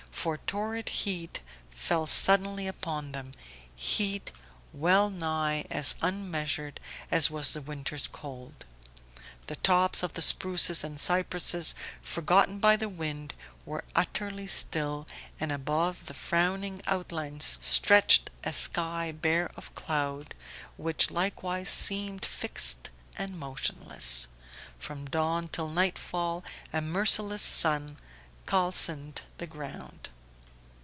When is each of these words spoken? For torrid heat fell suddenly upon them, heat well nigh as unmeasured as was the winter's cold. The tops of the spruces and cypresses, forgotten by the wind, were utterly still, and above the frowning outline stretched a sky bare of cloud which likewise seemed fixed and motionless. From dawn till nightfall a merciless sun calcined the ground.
For 0.11 0.37
torrid 0.37 0.89
heat 0.89 1.41
fell 1.71 2.05
suddenly 2.05 2.67
upon 2.67 3.11
them, 3.11 3.31
heat 3.75 4.31
well 4.71 5.09
nigh 5.09 5.65
as 5.71 5.95
unmeasured 5.99 6.79
as 7.09 7.31
was 7.31 7.53
the 7.53 7.61
winter's 7.61 8.07
cold. 8.07 8.63
The 9.47 9.55
tops 9.55 10.03
of 10.03 10.13
the 10.13 10.21
spruces 10.21 10.83
and 10.83 10.99
cypresses, 10.99 11.73
forgotten 12.03 12.59
by 12.59 12.75
the 12.75 12.87
wind, 12.87 13.33
were 13.65 13.83
utterly 13.95 14.45
still, 14.45 15.07
and 15.39 15.51
above 15.51 16.05
the 16.05 16.13
frowning 16.13 16.83
outline 16.85 17.39
stretched 17.39 18.29
a 18.43 18.53
sky 18.53 19.11
bare 19.11 19.49
of 19.57 19.73
cloud 19.73 20.35
which 20.77 21.09
likewise 21.09 21.67
seemed 21.69 22.23
fixed 22.25 22.91
and 23.17 23.39
motionless. 23.39 24.27
From 24.77 25.05
dawn 25.07 25.47
till 25.47 25.67
nightfall 25.69 26.43
a 26.71 26.79
merciless 26.79 27.41
sun 27.41 27.97
calcined 28.45 29.21
the 29.37 29.47
ground. 29.47 30.09